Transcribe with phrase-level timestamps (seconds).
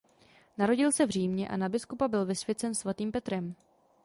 [0.57, 3.55] Narodil se v Římě a na biskupa byl vysvěcen svatým Petrem.